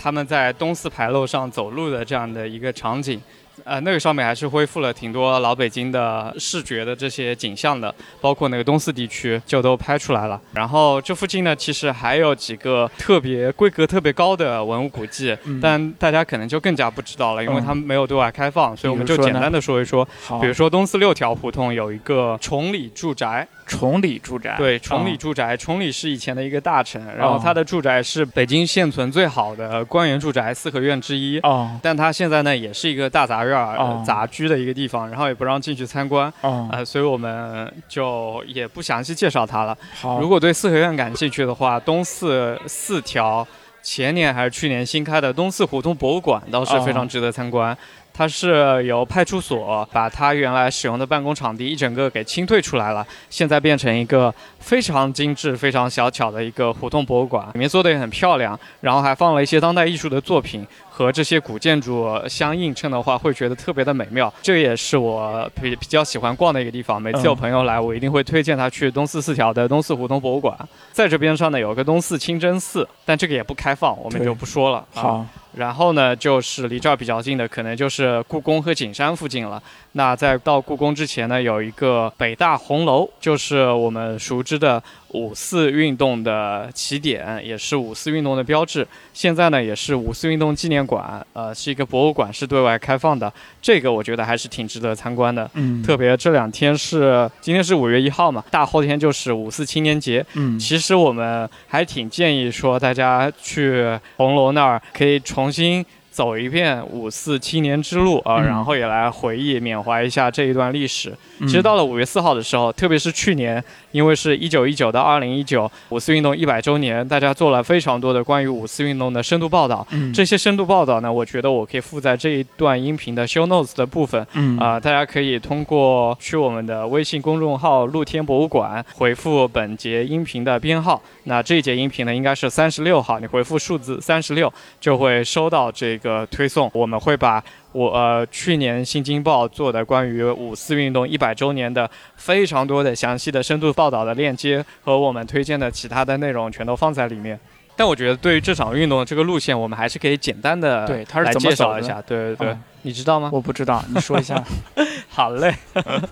[0.00, 3.20] 他们在东四牌楼上走路的这样的一个场景。
[3.64, 10.40] 呃，那个上面还是恢复了挺多老北京的视觉的这些景象的，包括那个东四地区就都拍出来了。
[10.52, 20.06] 然后这附近呢，其实还有几个特别规格特别高的文物古迹，嗯但大家可能就更加不知道了，因为嗯他们没有对外开放，所以我们就简单的说一说。
[20.24, 31.38] 好，比如说东四六条胡同有一个崇礼住宅，崇礼住宅，对，崇礼嗯住宅，崇礼是以前的一个大臣，然后他的住宅是北京现存最好的官员住宅四合院之一。
[31.40, 31.78] 哦。
[31.82, 39.76] 但他现在呢，也是一个大杂院儿、杂居的一个地方，然后也不让进去参观，哦，呃，所以我们就也不详细介绍它了。
[40.00, 43.46] 好，如果对四合院感兴趣的话，东四四条
[43.82, 47.76] 前年还是去年新开的东四胡同博物馆倒是非常值得参观。
[48.18, 60.66] 它是由派出所把它原来使用的办公场地一整个给清退出来了，现在变成一个非常精致、非常小巧的一个胡同博物馆，里面做的也很漂亮，然后还放了一些当代艺术的作品。
[60.90, 64.34] 和这些古建筑相映衬的话，会觉得特别的美妙。
[64.42, 67.00] 这也是我比比较喜欢逛的一个地方。
[67.00, 70.58] 每次有朋友来，我一定会推荐他去东四四条的东四胡同博物馆。
[70.90, 74.84] 在这边上呢，有个东四清真寺，但这个也不开放，我们就不说了。
[74.92, 75.24] 好。
[75.58, 79.60] 然后呢，就是离这儿比较近的，可能就是故宫和景山附近了。
[79.92, 84.80] 那在到故宫之前呢，有一个北大红楼，就是我们熟知的
[85.12, 88.86] 五四运动的起点，也是五四运动的标志。
[89.14, 93.32] 现在呢，也是五四运动纪念馆，呃，是一个博物馆，是对外开放的。
[93.62, 95.50] 这个我觉得还是挺值得参观的。
[95.54, 100.24] 嗯，特别这两天是今天是五月一号嘛，大后天就是五四青年节。
[100.34, 105.84] 嗯，其实我们还挺建议说大家去红楼那儿可以重新。
[106.18, 111.16] 走一遍五四青年之路啊，然后也来回忆缅怀一下这一段历史。
[111.42, 119.86] 其实到了五月四号的时候，特别是去年，因为是一九一九到二零一九五四运动一百周年，大家做了非常多的关于五四运动的深度报道。
[120.12, 124.20] 这些深度报道呢，我觉得我可以附在这一段音频的 show notes 的部分。
[124.58, 131.00] 啊，大家可以通过去我们的微信公众号“露天博物馆”回复本节音频的编号。
[131.24, 136.07] 那这一节音频呢，应该是三十六号，你回复数字三十六，就会收到这个。
[136.08, 137.42] 呃，推送我们会把
[137.72, 147.38] 我呃去年新京报做的关于五四运动一百周年的非常多的详细的深度报道的链接和我们推荐的其他的内容全都放在里面。
[147.76, 152.02] 但我觉得对于这场运动的这个路线，我们还是可以简单的对它是来介绍一下。
[152.02, 152.56] 对对对，
[152.88, 153.28] 你知道吗？
[153.30, 154.42] 我不知道， 你说一下。
[155.10, 155.54] 好嘞，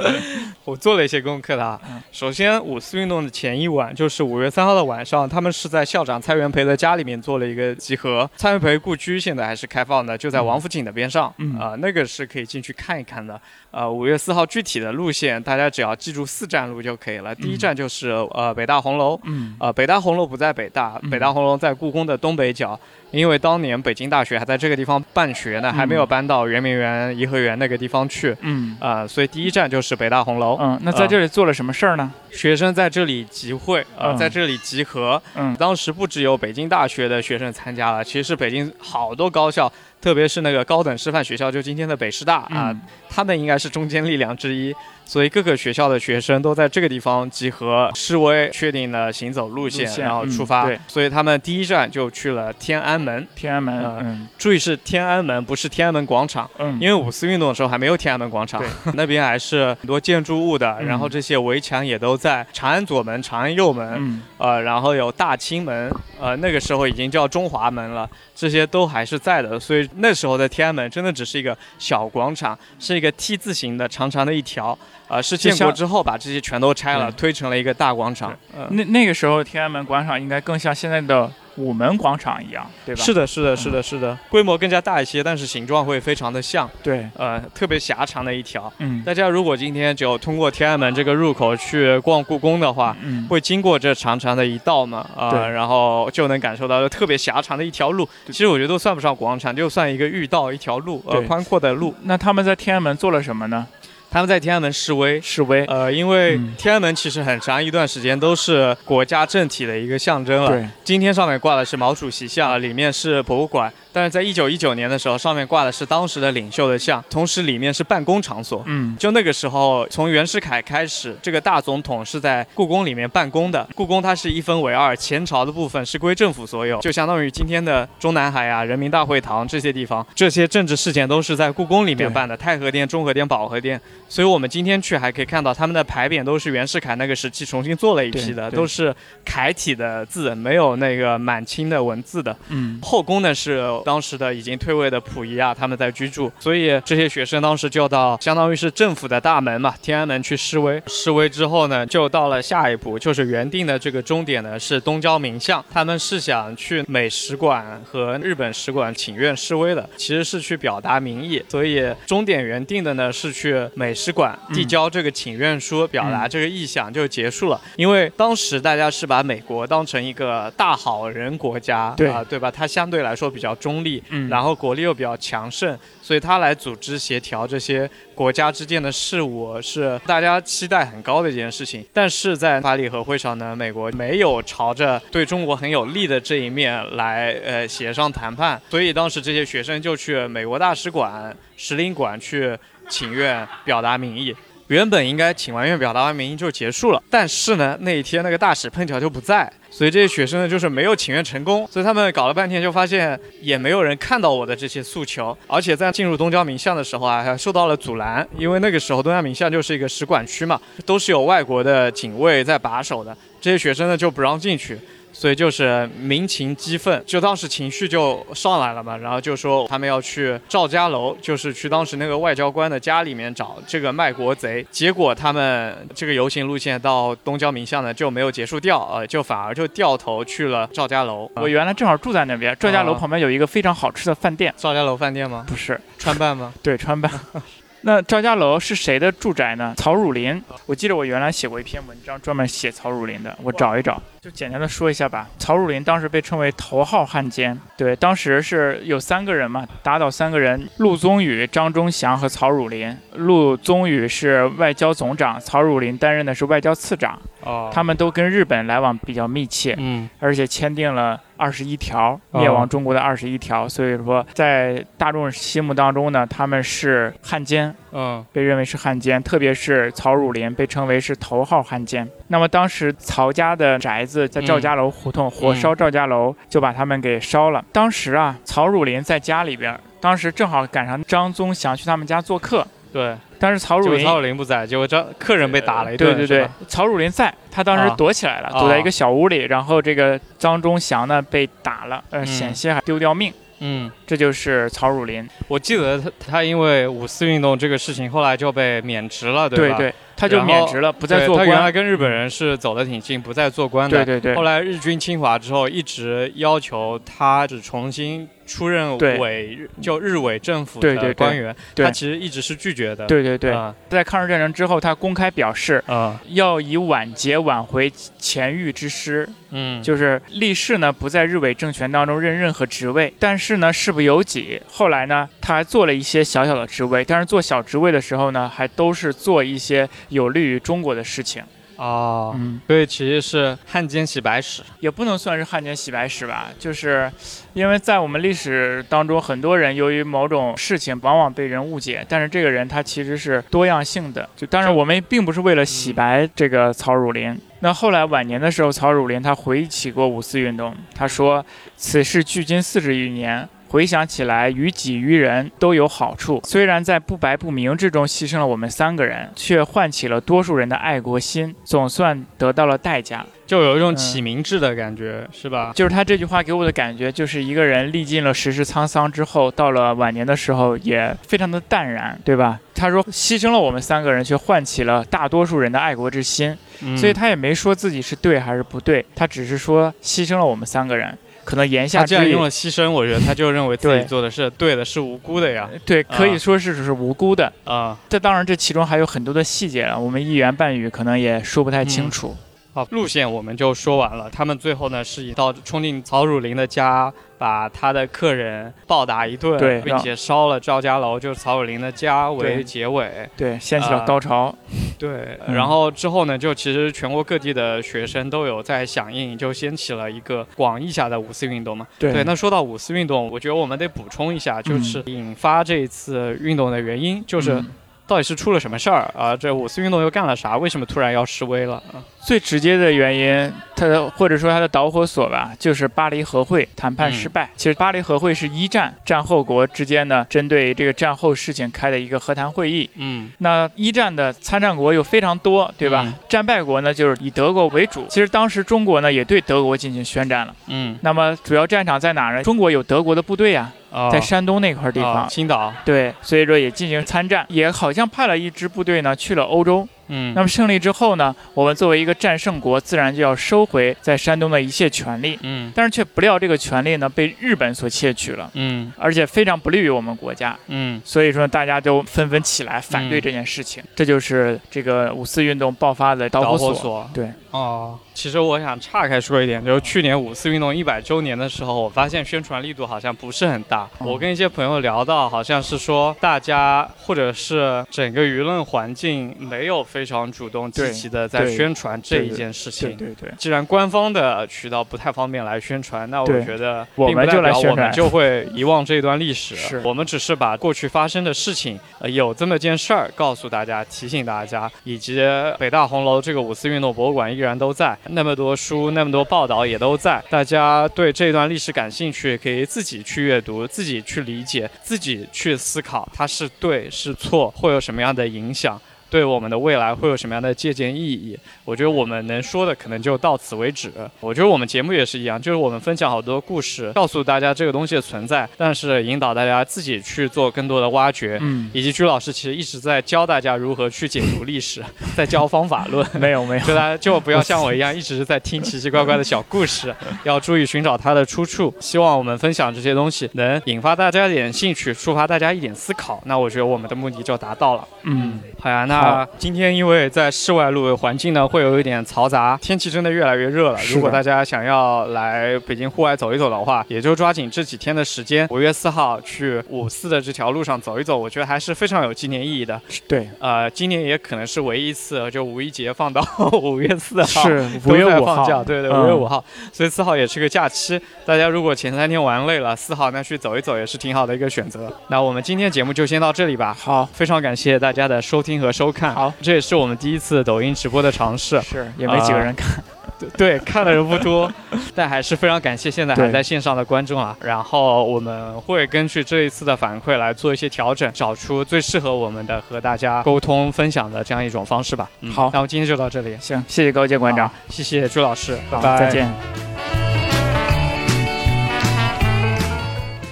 [0.64, 1.80] 我做了一些功课的啊。
[2.12, 8.28] 首先，五四运动的前一晚，就是五月三号的晚上，他们是在校长蔡元培的家里面做了一个集合。
[8.36, 13.40] 蔡元培故居现在还是开放的，就在王府井的边上，啊，那个是可以进去看一看的。
[13.70, 17.34] 呃，五月四号具体的路线，大家只要记住四站路就可以了。
[17.34, 19.18] 第一站就是呃北大红楼，
[19.58, 22.78] 呃北大红楼不在北大，北大红楼在故宫的东北角。
[23.10, 28.36] 因为当年北京大学还在这个地方办学呢，还没有搬到圆明园、颐和园那个地方去。
[28.40, 30.56] 嗯，啊，所以第一站就是北大红楼。
[30.60, 32.12] 嗯，那在这里做了什么事儿呢？
[32.30, 35.22] 学生在这里集会，啊，在这里集合。
[35.34, 39.72] 嗯，当时不只有北京大学的学生参加了，其实是北京好多高校。
[40.00, 42.74] 特别是那个高等师范学校，就今天的北师大啊，
[43.08, 44.72] 他们应该是中坚力量之一，
[45.04, 50.64] 所以各个学校的学生都在这个地方集合示威，确定了行走路线，然后出发。
[50.66, 53.26] 对，所以他们第一站就去了天安门。
[53.34, 56.48] 天安门，嗯，注意是天安门，不是天安门广场。
[56.58, 58.62] 嗯，因为五四运动的时候还没有天安门广场，
[58.94, 62.46] 那边还是很多建筑物的，然后这些围墙也都在。
[62.52, 69.85] 长安左门、长安右门，呃，然后有大清门，呃，那个时候已经叫中华门了，这些都还是在的，所以。
[69.96, 74.76] 那时候的天安门真的只是一个小广场，是一个 T 字形的长长的一条，
[75.08, 78.36] 呃，是建国之后把这些全都拆了，推成了一个大广场。
[78.56, 81.30] 呃那那个时候天安门广场应该更像现在的。
[81.58, 83.02] 午门广场一样，对吧？
[83.02, 86.68] 是的，是的，是的，是的，规模更加大一些，但是形状会非常的像。
[86.82, 88.70] 对，呃，特别狭长的一条。
[88.76, 94.98] 嗯，大家如果今天就通过天安门这个入口去逛故宫的话，嗯，会经过这长长的一道嘛？
[95.16, 98.06] 啊，然后就能感受到特别狭长的一条路。
[98.26, 101.94] 其实我觉得都算不上广场，就算一个御道，一条路，呃，宽阔的路。
[102.02, 103.66] 那他们在天安门做了什么呢？
[104.10, 105.64] 他们在天安门示威，示威。
[105.66, 110.50] 呃，因为天安门其实很长一段时间都是国家政体的一个象征了。
[110.50, 113.72] 对，今天上面挂的是毛主席像，里面是博物馆。
[113.96, 118.62] 但是在一九一九年的时候，上面挂的是当时的领袖的像，同时里面是办公场所。
[118.66, 123.66] 嗯，就那个时候，从袁世凯开始，这个大总统是在故宫里面办公的。
[123.74, 132.36] 故宫它是一分为二，前朝的部分是归政府所有，就相当于今天的中南海啊、人民大会堂这些地方，这些政治事件都是在故宫里面办的。
[132.36, 133.80] 太和殿、中和殿、保和殿，
[134.10, 142.36] 所以我们今天去还可以看到他们的牌匾都是袁世凯那个时期重新做了一批的，都是楷体的字，没有那个满清的文字的。
[142.50, 144.56] 嗯，后宫呢是当时的已经。
[144.56, 150.82] 退位的溥仪啊，他们在居住，所以这些学生当时就到相当于是政府的大门嘛，天安门去示威。
[150.86, 155.62] 示威之后呢，就到了下一步，就是原定的这个终点呢是东交民巷。
[155.70, 161.40] 他们是想去美使馆和日本使馆请愿示威的，其实是去表达民意。
[161.48, 167.60] 所以终点原定的呢是去美使馆嗯递交这个请愿书，表达这个意向就结束了。
[167.76, 172.50] 因为当时大家是把美国当成一个大好人国家，对啊，对吧？
[172.50, 181.84] 它相对来说比较中立，嗯然后国力又比较强盛，所以他来组织协调这些国家之间的事务是大家期待很高的一件事情。
[181.92, 192.56] 但是在巴黎和会上呢，美国没有朝着对中国很有利的这一面来呃协商谈判，所以当时这些学生就去美国大使馆、使领馆去
[192.88, 194.34] 请愿表达民意。
[194.68, 214.78] 原本应该请完愿表达完民意就结束了，但是呢，那一天那个大使碰巧就不在，所以这些学生呢就是没有请愿成功，所以他们搞了半天就发现也没有人看到我的这些诉求，而且在进入东交民巷的时候啊，还受到了阻拦，因为那个时候东交民巷就是一个使馆区嘛，都是有外国的警卫在把守的，这些学生呢就不让进去。
[215.18, 224.64] 所以就是民情激愤，就当时情绪就上来了嘛，然后就说他们要去赵家楼，就是去当时那个外交官的家里面找这个卖国贼。
[224.70, 231.30] 结果他们这个游行路线到东交民巷呢就没有结束掉，呃，就反而就掉头去了赵家楼。
[231.36, 235.46] 我原来正好住在那边，赵家楼啊旁边有一个非常好吃的饭店，赵家楼饭店吗？
[235.48, 236.52] 不是川办吗？
[236.62, 237.10] 对川办。
[237.82, 239.72] 那赵家楼是谁的住宅呢？
[239.76, 240.42] 曹汝霖。
[240.66, 245.28] 我记得我原来写过一篇文章，专门写曹汝霖的，我找一找，就简单的说一下吧。
[245.38, 252.98] 曹汝霖当时被称为头号汉奸，对，当时是有三个人嘛，打倒三个人：陆宗舆、张忠祥和曹汝霖。
[253.14, 259.76] 陆宗舆是外交总长，曹汝霖担任的是外交次长，哦他们都跟日本来往比较密切。
[259.78, 272.06] 嗯而且签订了二十一条哦灭亡中国的二十一条，所以说在大众心目当中呢，他们是汉奸，嗯被认为是汉奸，特别是曹汝霖被称为是头号汉奸。
[272.28, 277.64] 那么当时曹家的宅子在赵家楼胡同火烧赵家楼，就把他们给烧了。
[277.72, 287.94] 当时啊，曹汝霖在家里边，当时正好赶上张宗祥去他们家做客，对，但是曹汝霖曹汝霖不在，结果这客人被打了一顿，对对对，曹汝霖在，他当时啊。
[287.96, 288.60] 躲起来了，啊。
[288.60, 292.26] 躲在一个小屋里，然后这个张忠祥呢被打了，呃，嗯。
[292.26, 293.32] 险些还丢掉命。
[293.60, 293.90] 嗯。
[294.06, 299.76] 这就是曹汝霖，我记得他他因为五四运动这个事情，后来就被免职了，对吧？
[299.76, 301.46] 对对，他就免职了，不再做官。
[301.46, 304.04] 他原来跟日本人是走得挺近，不再做官的。
[304.04, 313.06] 对对对后，来日军侵华之后，一直要求他只重新出任对伪就日伪政府的官员，对他其实一直是拒绝的。
[313.06, 331.42] 对对对，啊在抗日战争之后，他公开表示啊要以晚节挽回前裕之失，嗯，就是立誓呢不在日伪政权当中任任何职位，但是呢事不由己，后来呢他还做了一些小小的职位，但是做小职位的时候呢，还都是做一些有利于中国的事情。
[331.76, 334.62] 哦，嗯，所以其实是汉奸洗白史。
[334.80, 337.10] 也不能算是汉奸洗白史吧，就是
[337.52, 344.28] 因为在我们历史当中，很多人由于某种事情往往被人误解，但是这个人他其实是多样性的。
[344.34, 347.38] 就当然我们并不是为了洗白这个曹汝霖。
[347.60, 351.44] 那后来晚年的时候，曹汝霖他回忆起过五四运动，他说
[351.76, 356.40] ：“此事距今四十余年。”回想起来，于己于人都有好处。
[356.44, 363.24] 虽然在不白不明之中牺牲了我们三个人，却唤起了多数人的爱国心，总算得到了代价。
[363.46, 365.72] 就有一种嗯启明智的感觉，是吧？
[365.72, 372.58] 就是他这句话给我的感觉，就是一个人历尽了世事沧桑之后，到了晚年的时候也非常的淡然，对吧？
[372.74, 381.16] 他说牺牲了我们三个人，却唤起了大多数人的爱国之心，嗯所以他也没说自己是对还是不对，他只是说牺牲了我们三个人。
[381.46, 385.70] 可能言下之意他既然用，了牺牲，我觉得他就认为自己做的是对的，是无辜的呀。
[385.84, 387.50] 对，可以啊说是是无辜的。
[387.64, 392.36] 啊，这当然，这其中还有很多的细节了，我们一言半语可能也说不太清楚。
[392.76, 394.28] 好，路线我们就说完了。
[394.28, 403.26] 他们最后呢是以到冲进曹汝霖的家，把他的客人暴打一顿，对并且烧了赵家楼，就是曹汝霖的家为结尾。
[403.34, 404.54] 对，掀起了啊高潮。
[404.98, 411.86] 对，嗯然后之后呢，就其实全国各地的学生都有在响应，就掀起了一个广义下的五四运动嘛。
[411.98, 417.66] 对对，那说到五四运动，我觉得我们得补充一下，就是引发这一次运动的原因，就是嗯
[418.06, 419.36] 到底是出了什么事儿啊？
[419.36, 420.56] 这五四运动又干了啥？
[420.56, 421.82] 为什么突然要示威了？
[422.24, 427.48] 最直接的原因，它的或者说它的导火索吧，就是巴黎和会谈判失败。
[427.56, 432.88] 其实巴黎和会是一战战后国之间呢，针对这个战后事情开的一个和谈会议。
[432.96, 436.02] 嗯那一战的参战国有非常多，对吧？
[436.06, 438.06] 嗯战败国呢，就是以德国为主。
[438.08, 440.54] 其实当时中国呢，也对德国进行宣战了。
[440.68, 442.42] 嗯，那么主要战场在哪儿呢？
[442.42, 443.72] 中国有德国的部队、啊
[444.12, 445.14] 在山东那块地方。
[445.22, 445.72] 啊青岛。
[445.82, 449.88] 对，所以说也进行参战，也好像派了一支部队呢去了欧洲。
[450.08, 455.38] 嗯，那么胜利之后呢，我们作为一个战胜国，自然就要收回在山东的一切权利。
[455.42, 455.72] 嗯。
[455.74, 458.92] 但是却不料这个权利呢被日本所窃取了，嗯。
[458.96, 460.56] 而且非常不利于我们国家。
[460.68, 461.00] 嗯。
[461.04, 466.68] 所以说，大家都纷纷起来反对这件事情，这就是这个五四运动爆发的导导火索。
[466.68, 467.10] 火索。
[467.12, 473.88] 对，哦，其实我想岔开说一点，就是去年五四运动一百周年的时候，我发现宣传力度好像不是很大。
[474.00, 482.96] 嗯我跟一些朋友聊到，好像是说大家或者是整个舆论环境没有非常主动积极的在宣传这一件事情。
[482.96, 489.56] 对对对，既然官方的渠道不太方便来宣传，那我觉得我们并不代表就来宣传我们就会遗忘这段历史。
[489.56, 495.20] 是我们只是把过去发生的事情，呃，有这么件事儿告诉大家，提醒大家，以及
[495.58, 500.24] 北大红楼这个五四运动博物馆依然都在，那么多书，那么多报道也都在。
[500.30, 508.80] 大家对这段历史感兴趣，可以自己去阅读，自己去理解，自己去思考，它是对是错，会有什么样的影响。
[509.08, 511.38] 对我们的未来会有什么样的借鉴意义？
[511.64, 513.92] 我觉得我们能说的可能就到此为止。
[514.20, 521.38] 我觉得我们节目也是一样，就是我们分享好多故事，告诉大家这个东西的存在，但是引导大家自己去做更多的挖掘。
[521.40, 524.82] 嗯，以及鞠老师其实一直在教大家如何去解读历史，
[525.16, 526.06] 在教方法论。
[526.18, 529.94] 没有没有，就大家就不要像我一样一直在听奇奇怪怪的小故事，
[530.24, 531.72] 要注意寻找它的出处。
[531.80, 536.22] 希望我们分享这些东西能引发大家一点兴趣，触发大家一点思考。
[536.26, 537.88] 那我觉得我们的目的就达到了。
[538.04, 543.78] 嗯，好呀，那好今天因为在室外录，环境呢会有一点嘈杂，天气真的越来越热了。
[543.92, 552.80] 如果大家想要来北京户外走一走的话，也就抓紧这几天的时间，五月四号去五四的这条路上走一走，我觉得还是非常有纪念意义的。
[553.06, 556.24] 对，呃，今年也可能是唯一一次，就五一节放到
[556.62, 557.42] 五月四号。
[557.42, 561.00] 是五月五号，放假，对对，嗯五月五号，所以四号也是个假期。
[561.24, 564.92] 大家如果前三天玩累了，四号那去走一走也是挺好的一个选择。
[565.08, 566.76] 那我们今天节目就先到这里吧。
[566.78, 569.14] 好，非常感谢大家的收听和收看。
[569.14, 571.60] 好，这也是我们第一次抖音直播的尝试。
[571.62, 572.82] 是也没几个人看，
[573.18, 574.52] 对对，看的人不多，
[574.94, 577.36] 但还是非常感谢现在还在线上的观众啊。
[577.40, 585.08] 然后我们会根据这一次的反馈来做一些调整，找出最适合我们的和大家沟通分享的这样一种方式吧。
[585.20, 589.32] 嗯好那我们今天就到这里，行，谢谢高阶馆长，谢谢朱老师，拜，拜，再见。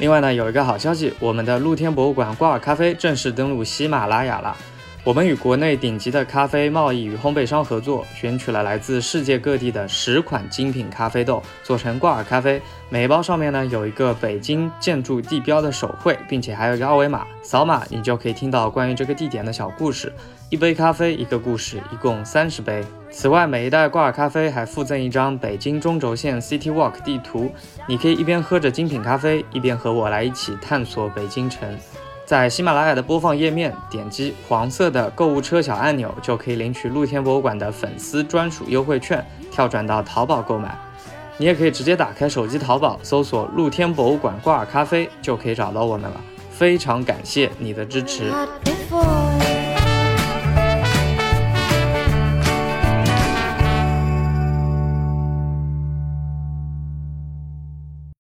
[0.01, 4.55] 另外呢，有一个好消息，我们的露天博物馆挂耳咖啡正式登陆喜马拉雅了。
[5.05, 12.59] 我们与国内顶级的咖啡贸易与烘焙商合作，选取了来自世界各地的十款精品咖啡豆，做成挂耳咖啡。
[12.89, 20.11] 每一包上面呢有一个北京建筑地标的手绘，并且还有一个二维码，扫码你就可以听到关于这个地点的小故事。
[20.49, 22.83] 一杯咖啡一个故事，一共三十杯。
[23.11, 27.53] 此外，每一袋挂耳咖啡还附赠一张北京中轴线 City Walk 地图，
[27.87, 31.69] 你可以一边喝着精品咖啡，一边和我来一起探索北京城。
[32.27, 40.75] 在喜马拉雅的播放页面点击黄色的购物车小按钮，就可以领取露天博物馆的粉丝专属优惠券，跳转到淘宝购买。
[41.37, 46.21] 你也可以直接打开手机淘宝，搜索“露天博物馆挂耳咖啡”，就可以找到我们了。
[46.51, 48.33] 非常感谢你的支持。